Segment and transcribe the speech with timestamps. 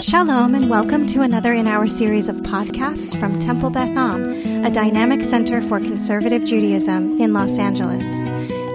[0.00, 4.70] Shalom, and welcome to another in our series of podcasts from Temple Beth Am, a
[4.70, 8.06] dynamic center for conservative Judaism in Los Angeles.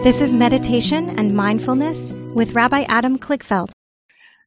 [0.04, 3.72] This is Meditation and Mindfulness with Rabbi Adam Kligfeld.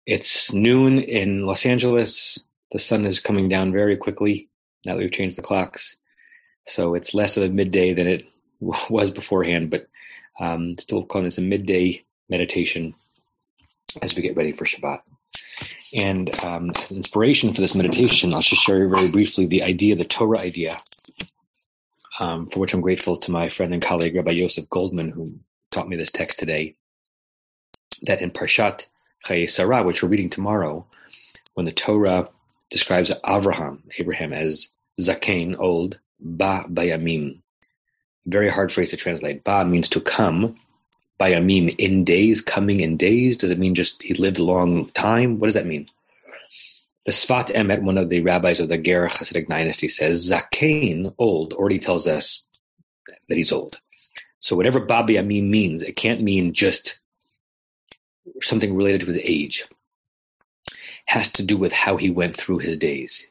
[0.06, 2.38] It's noon in Los Angeles.
[2.71, 4.49] The sun is coming down very quickly
[4.87, 5.97] now that we've changed the clocks.
[6.69, 8.24] So it's less of a midday than it
[8.60, 9.88] was beforehand, but
[10.38, 12.95] um, still calling this a midday meditation
[14.01, 15.01] as we get ready for Shabbat.
[15.95, 20.05] And um, as inspiration for this meditation, I'll just share very briefly the idea, the
[20.05, 20.83] Torah idea,
[22.21, 25.33] um, for which I'm grateful to my friend and colleague Rabbi Yosef Goldman, who
[25.71, 26.77] taught me this text today.
[28.02, 28.85] That in Parshat
[29.27, 30.87] Chayei Sarah, which we're reading tomorrow,
[31.55, 32.29] when the Torah
[32.71, 37.41] describes Abraham, Abraham as Zakein, old, Ba Bayamim.
[38.27, 39.45] Very hard phrase to translate.
[39.45, 40.59] Ba means to come,
[41.19, 43.37] bayamim in days, coming in days?
[43.37, 45.39] Does it mean just he lived a long time?
[45.39, 45.89] What does that mean?
[47.07, 51.55] The Sfat Emet, one of the rabbis of the Ger Hasidic dynasty, says Zakein, old,
[51.55, 52.45] already tells us
[53.29, 53.79] that he's old.
[54.41, 56.99] So whatever Ba Bayamim means, it can't mean just
[58.43, 59.65] something related to his age.
[60.71, 63.27] It has to do with how he went through his days.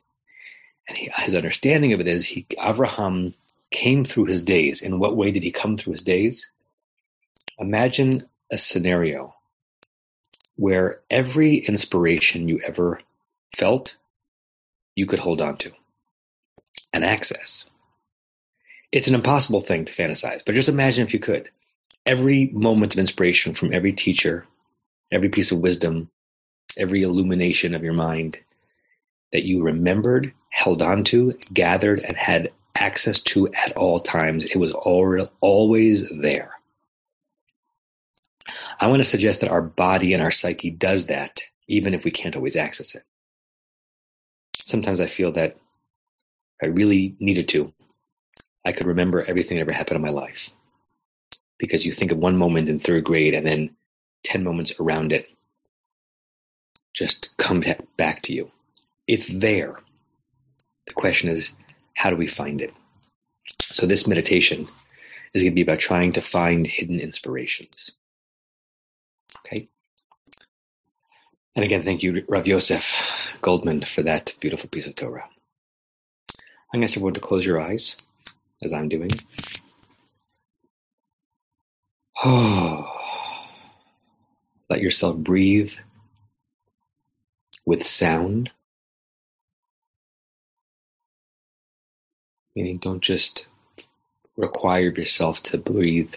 [0.87, 3.33] And he, his understanding of it is he Avraham
[3.71, 4.81] came through his days.
[4.81, 6.49] In what way did he come through his days?
[7.59, 9.35] Imagine a scenario
[10.55, 12.99] where every inspiration you ever
[13.55, 13.95] felt,
[14.95, 15.71] you could hold on to
[16.93, 17.69] and access.
[18.91, 21.49] It's an impossible thing to fantasize, but just imagine if you could.
[22.05, 24.45] Every moment of inspiration from every teacher,
[25.11, 26.09] every piece of wisdom,
[26.77, 28.37] every illumination of your mind
[29.33, 34.57] that you remembered, held on to, gathered, and had access to at all times, it
[34.57, 36.56] was always there.
[38.79, 42.11] I want to suggest that our body and our psyche does that, even if we
[42.11, 43.03] can't always access it.
[44.65, 45.57] Sometimes I feel that
[46.61, 47.73] I really needed to.
[48.65, 50.49] I could remember everything that ever happened in my life.
[51.57, 53.75] Because you think of one moment in third grade and then
[54.25, 55.27] 10 moments around it
[56.93, 57.63] just come
[57.95, 58.51] back to you.
[59.07, 59.79] It's there.
[60.87, 61.53] The question is,
[61.93, 62.73] how do we find it?
[63.61, 64.67] So, this meditation
[65.33, 67.91] is going to be about trying to find hidden inspirations.
[69.45, 69.69] Okay.
[71.55, 73.01] And again, thank you, Rav Yosef
[73.41, 75.27] Goldman, for that beautiful piece of Torah.
[76.71, 77.95] I'm going to ask everyone to close your eyes,
[78.63, 79.09] as I'm doing.
[82.23, 82.87] Oh,
[84.69, 85.73] let yourself breathe
[87.65, 88.51] with sound.
[92.55, 93.47] Meaning, don't just
[94.35, 96.13] require yourself to breathe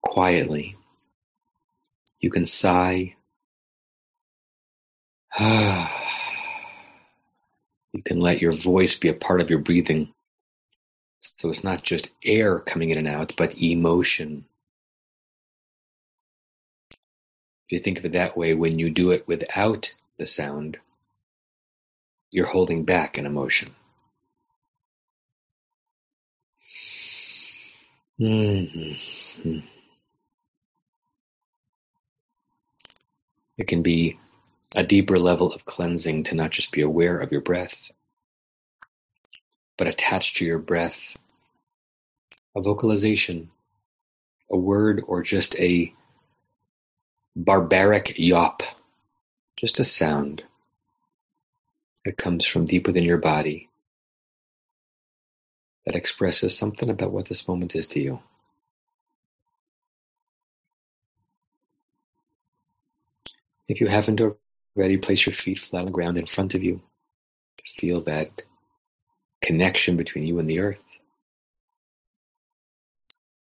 [0.00, 0.77] quietly.
[2.20, 3.14] You can sigh.
[5.40, 5.86] you
[8.04, 10.12] can let your voice be a part of your breathing.
[11.20, 14.44] So it's not just air coming in and out, but emotion.
[17.66, 20.78] If you think of it that way, when you do it without the sound,
[22.30, 23.74] you're holding back an emotion.
[28.20, 29.58] Mm-hmm.
[33.58, 34.18] It can be
[34.76, 37.90] a deeper level of cleansing to not just be aware of your breath,
[39.76, 41.14] but attached to your breath,
[42.56, 43.50] a vocalization,
[44.50, 45.92] a word, or just a
[47.36, 48.62] barbaric yawp,
[49.56, 50.44] just a sound
[52.04, 53.68] that comes from deep within your body
[55.86, 58.20] that expresses something about what this moment is to you.
[63.68, 66.80] If you haven't already, place your feet flat on the ground in front of you
[67.76, 68.42] feel that
[69.42, 70.82] connection between you and the earth.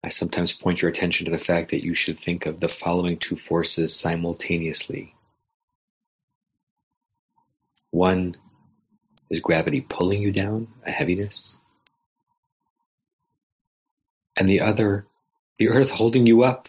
[0.05, 3.19] I sometimes point your attention to the fact that you should think of the following
[3.19, 5.15] two forces simultaneously.
[7.91, 8.37] One
[9.31, 11.57] is gravity pulling you down, a heaviness.
[14.37, 15.07] And the other,
[15.59, 16.69] the earth holding you up,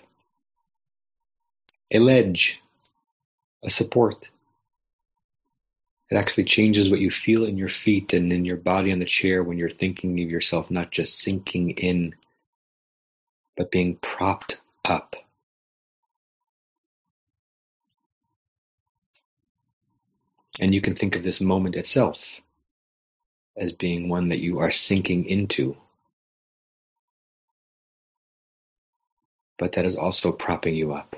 [1.92, 2.62] a ledge,
[3.68, 4.30] a support.
[6.10, 9.06] It actually changes what you feel in your feet and in your body on the
[9.06, 12.16] chair when you're thinking of yourself not just sinking in,
[13.58, 15.18] but being propped up.
[20.62, 22.40] And you can think of this moment itself
[23.58, 25.76] as being one that you are sinking into,
[29.60, 31.17] but that is also propping you up.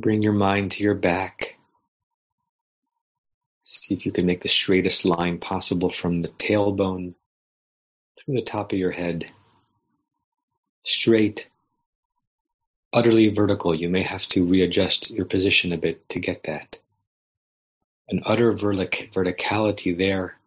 [0.00, 1.58] Bring your mind to your back.
[3.62, 7.12] See if you can make the straightest line possible from the tailbone
[8.16, 9.30] through the top of your head.
[10.82, 11.46] Straight,
[12.94, 13.74] utterly vertical.
[13.74, 16.78] You may have to readjust your position a bit to get that.
[18.08, 20.38] An utter vertic- verticality there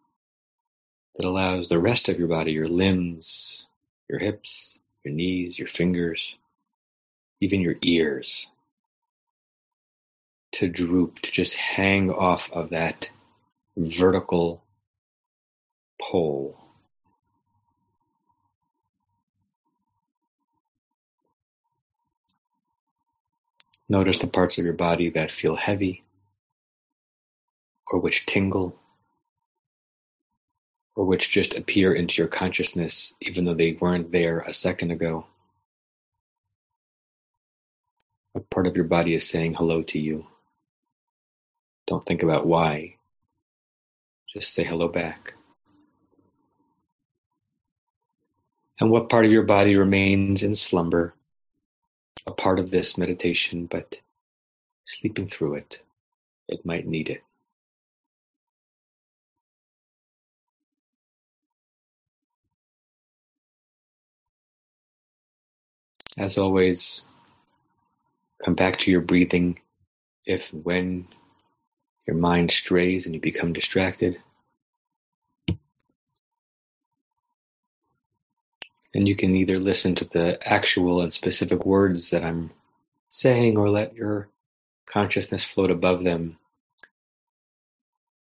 [1.14, 3.66] that allows the rest of your body, your limbs,
[4.10, 6.36] your hips, your knees, your fingers,
[7.40, 8.48] even your ears,
[10.56, 13.10] to droop, to just hang off of that
[13.76, 14.64] vertical
[16.00, 16.58] pole.
[23.90, 26.02] Notice the parts of your body that feel heavy
[27.88, 28.80] or which tingle
[30.94, 35.26] or which just appear into your consciousness even though they weren't there a second ago.
[38.34, 40.26] A part of your body is saying hello to you.
[41.86, 42.96] Don't think about why.
[44.32, 45.34] Just say hello back.
[48.78, 51.14] And what part of your body remains in slumber,
[52.26, 54.00] a part of this meditation, but
[54.84, 55.82] sleeping through it?
[56.48, 57.22] It might need it.
[66.18, 67.04] As always,
[68.44, 69.58] come back to your breathing
[70.24, 71.06] if when
[72.06, 74.20] your mind strays and you become distracted.
[78.94, 82.50] And you can either listen to the actual and specific words that I'm
[83.08, 84.28] saying or let your
[84.86, 86.38] consciousness float above them,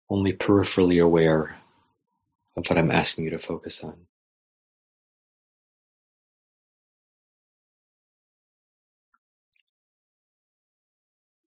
[0.10, 1.56] only peripherally aware
[2.56, 3.96] of what I'm asking you to focus on.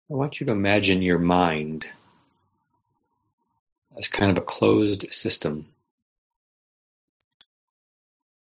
[0.10, 1.88] I want you to imagine your mind
[3.98, 5.68] as kind of a closed system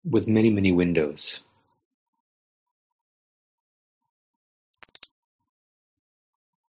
[0.06, 1.42] with many, many windows.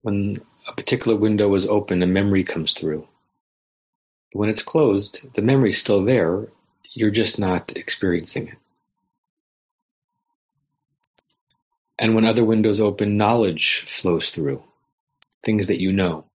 [0.02, 0.38] When
[0.68, 3.08] a particular window is open, a memory comes through.
[4.32, 6.48] But When it's closed, the memory's still there,
[6.94, 8.58] you're just not experiencing it.
[11.98, 14.62] And when other windows open, knowledge flows through
[15.44, 16.29] things that you know.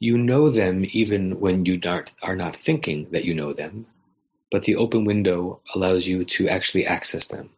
[0.00, 1.80] You know them even when you
[2.22, 3.86] are not thinking that you know them,
[4.50, 7.50] but the open window allows you to actually access them.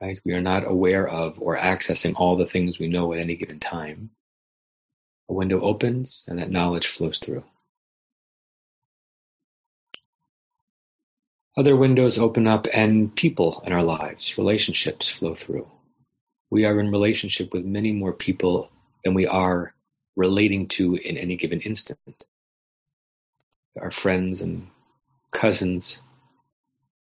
[0.00, 0.20] Right?
[0.24, 3.58] We are not aware of or accessing all the things we know at any given
[3.58, 4.10] time.
[5.28, 7.42] A window opens and that knowledge flows through.
[11.56, 15.66] Other windows open up and people in our lives, relationships flow through
[16.54, 18.70] we are in relationship with many more people
[19.02, 19.74] than we are
[20.16, 21.98] relating to in any given instant.
[23.80, 24.68] Our friends and
[25.32, 26.02] cousins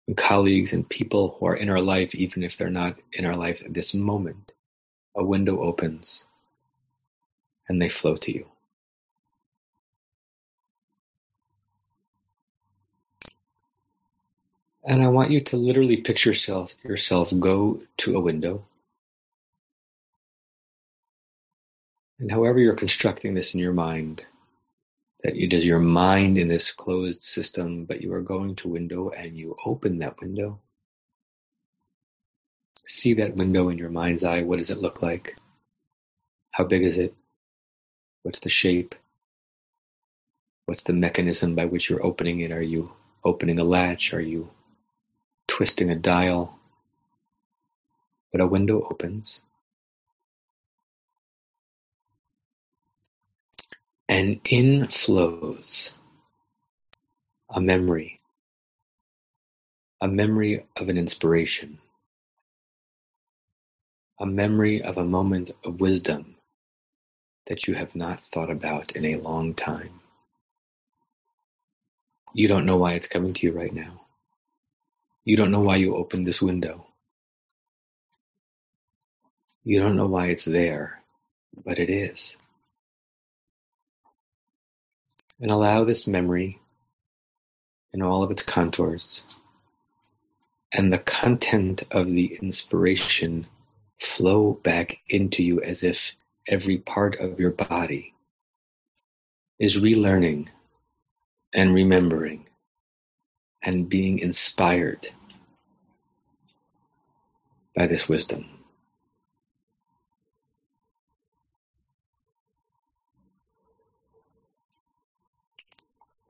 [0.06, 3.36] and colleagues and people who are in our life, even if they're not in our
[3.36, 4.54] life at this moment,
[5.16, 6.24] a window opens
[7.68, 8.46] and they flow to you.
[14.84, 18.64] And I want you to literally picture yourself, yourself go to a window
[22.20, 24.26] And however you're constructing this in your mind,
[25.22, 29.08] that it is your mind in this closed system, but you are going to window
[29.08, 30.60] and you open that window.
[32.84, 34.42] See that window in your mind's eye.
[34.42, 35.36] What does it look like?
[36.50, 37.14] How big is it?
[38.22, 38.94] What's the shape?
[40.66, 42.52] What's the mechanism by which you're opening it?
[42.52, 42.92] Are you
[43.24, 44.12] opening a latch?
[44.12, 44.50] Are you
[45.48, 46.58] twisting a dial?
[48.30, 49.40] But a window opens
[54.10, 55.94] And in flows
[57.48, 58.18] a memory,
[60.00, 61.78] a memory of an inspiration,
[64.18, 66.34] a memory of a moment of wisdom
[67.46, 70.00] that you have not thought about in a long time.
[72.34, 74.00] You don't know why it's coming to you right now.
[75.22, 76.84] You don't know why you opened this window.
[79.62, 81.00] You don't know why it's there,
[81.64, 82.36] but it is
[85.40, 86.60] and allow this memory
[87.92, 89.22] in all of its contours
[90.72, 93.46] and the content of the inspiration
[94.00, 96.12] flow back into you as if
[96.48, 98.14] every part of your body
[99.58, 100.48] is relearning
[101.52, 102.46] and remembering
[103.62, 105.08] and being inspired
[107.76, 108.59] by this wisdom.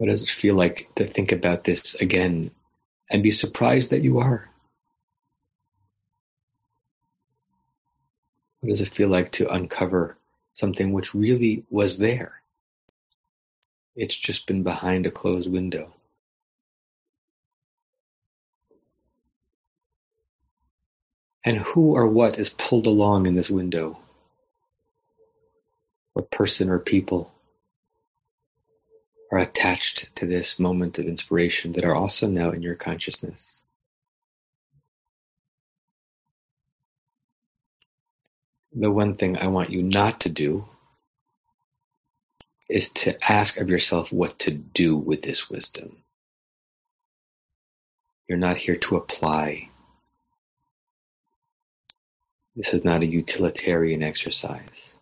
[0.00, 2.52] What does it feel like to think about this again
[3.10, 4.48] and be surprised that you are?
[8.60, 10.16] What does it feel like to uncover
[10.54, 12.40] something which really was there?
[13.94, 15.92] It's just been behind a closed window.
[21.44, 23.98] And who or what is pulled along in this window?
[26.14, 27.34] What person or people?
[29.30, 33.62] Are attached to this moment of inspiration that are also now in your consciousness.
[38.72, 40.64] The one thing I want you not to do
[42.68, 45.96] is to ask of yourself what to do with this wisdom.
[48.28, 49.68] You're not here to apply.
[52.54, 54.94] This is not a utilitarian exercise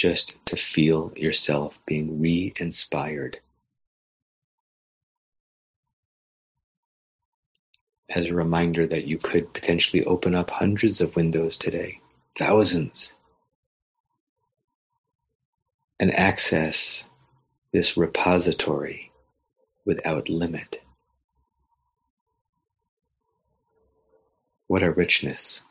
[0.00, 3.38] just to feel yourself being re inspired.
[8.08, 12.00] As a reminder that you could potentially open up hundreds of windows today,
[12.34, 13.14] thousands,
[16.00, 17.04] and access
[17.70, 19.12] this repository
[19.84, 20.80] without limit.
[24.66, 25.62] What a richness.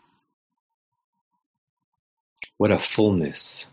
[2.57, 3.65] What a fullness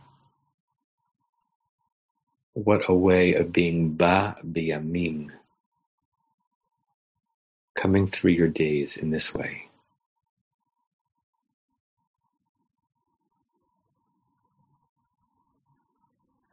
[2.56, 5.28] what a way of being Ba Biyamim,
[7.74, 9.68] coming through your days in this way.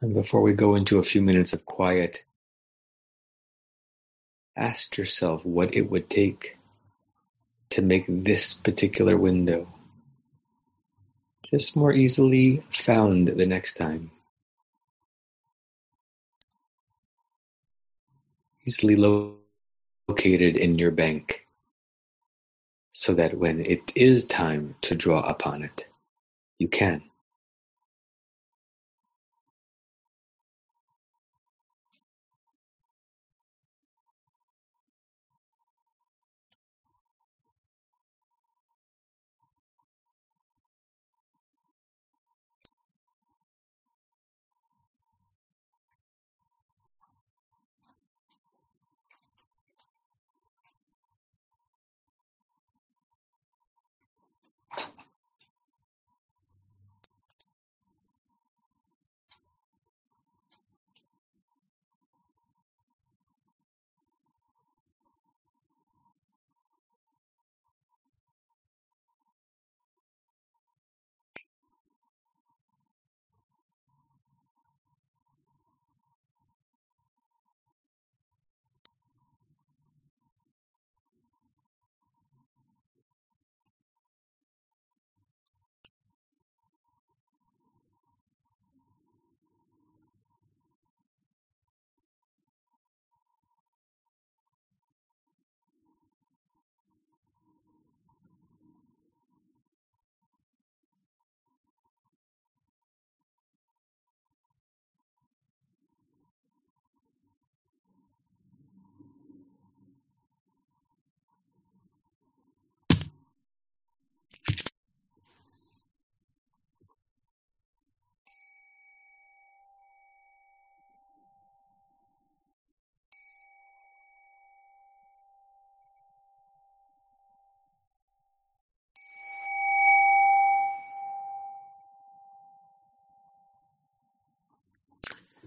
[0.02, 2.22] And before we go into a few minutes of quiet,
[4.58, 6.58] ask yourself what it would take
[7.70, 9.66] to make this particular window
[11.50, 14.10] just more easily found the next time.
[18.66, 21.46] Easily located in your bank
[22.92, 25.86] so that when it is time to draw upon it,
[26.58, 27.02] you can.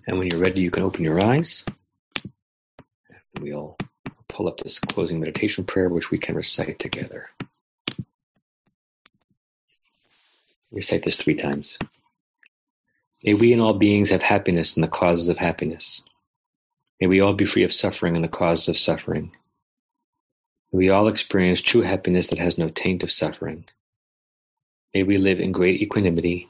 [0.08, 1.66] And when you're ready, you can open your eyes.
[3.42, 3.78] We'll
[4.30, 7.30] pull up this closing meditation prayer, which we can recite together.
[10.72, 11.78] Recite this three times.
[13.24, 16.04] May we and all beings have happiness in the causes of happiness.
[17.02, 19.32] May we all be free of suffering in the causes of suffering.
[20.72, 23.66] May we all experience true happiness that has no taint of suffering.
[24.94, 26.50] May we live in great equanimity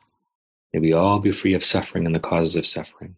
[0.73, 3.15] May we all be free of suffering and the causes of suffering.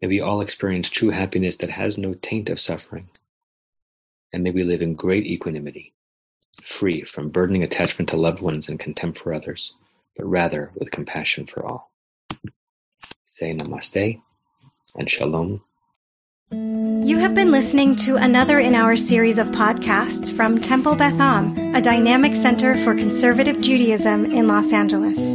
[0.00, 3.08] May we all experience true happiness that has no taint of suffering.
[4.32, 5.92] And may we live in great equanimity,
[6.62, 9.74] free from burdening attachment to loved ones and contempt for others,
[10.16, 11.92] but rather with compassion for all.
[13.26, 14.20] Say namaste
[14.96, 15.62] and shalom.
[16.50, 21.74] You have been listening to another in our series of podcasts from Temple Beth Am,
[21.74, 25.34] a dynamic center for conservative Judaism in Los Angeles.